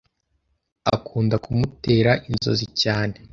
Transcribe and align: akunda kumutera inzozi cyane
akunda 0.95 1.35
kumutera 1.43 2.11
inzozi 2.29 2.65
cyane 2.81 3.15